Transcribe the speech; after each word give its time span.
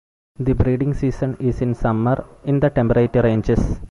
The 0.39 0.53
breeding 0.53 0.95
season 0.95 1.37
is 1.39 1.61
in 1.61 1.75
summer 1.75 2.25
in 2.43 2.59
the 2.59 2.71
temperate 2.71 3.13
ranges. 3.17 3.79